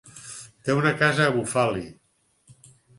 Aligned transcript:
Té 0.69 0.77
una 0.79 0.95
casa 1.03 1.29
a 1.29 1.37
Bufali. 1.37 1.87